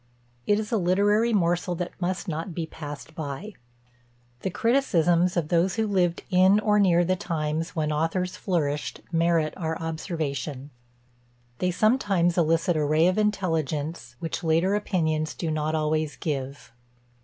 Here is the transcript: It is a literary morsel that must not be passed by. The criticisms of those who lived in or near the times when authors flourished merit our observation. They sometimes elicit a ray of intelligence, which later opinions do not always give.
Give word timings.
It 0.47 0.57
is 0.59 0.71
a 0.71 0.77
literary 0.77 1.31
morsel 1.31 1.75
that 1.75 1.91
must 2.01 2.27
not 2.27 2.55
be 2.55 2.65
passed 2.65 3.13
by. 3.13 3.53
The 4.39 4.49
criticisms 4.49 5.37
of 5.37 5.49
those 5.49 5.75
who 5.75 5.85
lived 5.85 6.23
in 6.31 6.59
or 6.59 6.79
near 6.79 7.05
the 7.05 7.15
times 7.15 7.75
when 7.75 7.91
authors 7.91 8.35
flourished 8.35 9.01
merit 9.11 9.53
our 9.57 9.77
observation. 9.77 10.71
They 11.59 11.69
sometimes 11.69 12.35
elicit 12.35 12.75
a 12.75 12.83
ray 12.83 13.05
of 13.05 13.19
intelligence, 13.19 14.15
which 14.17 14.43
later 14.43 14.73
opinions 14.73 15.35
do 15.35 15.51
not 15.51 15.75
always 15.75 16.15
give. 16.15 16.71